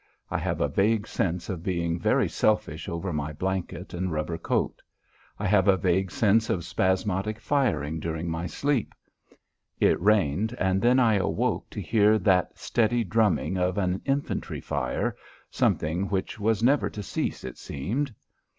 I 0.31 0.39
have 0.39 0.61
a 0.61 0.67
vague 0.67 1.05
sense 1.07 1.47
of 1.47 1.61
being 1.61 1.99
very 1.99 2.27
selfish 2.27 2.89
over 2.89 3.13
my 3.13 3.33
blanket 3.33 3.93
and 3.93 4.11
rubber 4.11 4.39
coat. 4.39 4.81
I 5.37 5.45
have 5.45 5.67
a 5.67 5.77
vague 5.77 6.09
sense 6.09 6.49
of 6.49 6.65
spasmodic 6.65 7.39
firing 7.39 7.99
during 7.99 8.27
my 8.27 8.47
sleep; 8.47 8.95
it 9.79 10.01
rained, 10.01 10.55
and 10.57 10.81
then 10.81 10.97
I 10.97 11.17
awoke 11.17 11.69
to 11.69 11.79
hear 11.81 12.17
that 12.17 12.57
steady 12.57 13.03
drumming 13.03 13.59
of 13.59 13.77
an 13.77 14.01
infantry 14.03 14.59
fire 14.59 15.15
something 15.51 16.09
which 16.09 16.39
was 16.39 16.63
never 16.63 16.89
to 16.89 17.03
cease, 17.03 17.43
it 17.43 17.59
seemed. 17.59 18.11